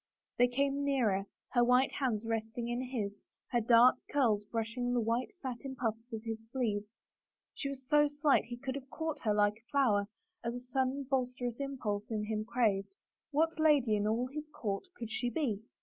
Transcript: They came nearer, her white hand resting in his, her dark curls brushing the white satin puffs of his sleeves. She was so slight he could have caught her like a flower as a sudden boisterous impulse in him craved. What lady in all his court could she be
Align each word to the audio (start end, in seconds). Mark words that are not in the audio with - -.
They 0.39 0.47
came 0.47 0.83
nearer, 0.83 1.27
her 1.51 1.63
white 1.63 1.91
hand 1.91 2.23
resting 2.25 2.67
in 2.69 2.81
his, 2.89 3.19
her 3.51 3.61
dark 3.61 3.97
curls 4.09 4.45
brushing 4.45 4.95
the 4.95 4.99
white 4.99 5.31
satin 5.43 5.75
puffs 5.75 6.11
of 6.11 6.23
his 6.23 6.49
sleeves. 6.49 6.91
She 7.53 7.69
was 7.69 7.87
so 7.87 8.07
slight 8.07 8.45
he 8.45 8.57
could 8.57 8.73
have 8.73 8.89
caught 8.89 9.19
her 9.19 9.33
like 9.35 9.57
a 9.57 9.69
flower 9.69 10.07
as 10.43 10.55
a 10.55 10.59
sudden 10.59 11.03
boisterous 11.03 11.59
impulse 11.59 12.09
in 12.09 12.23
him 12.23 12.45
craved. 12.45 12.95
What 13.29 13.59
lady 13.59 13.95
in 13.95 14.07
all 14.07 14.25
his 14.25 14.49
court 14.51 14.85
could 14.97 15.11
she 15.11 15.29
be 15.29 15.61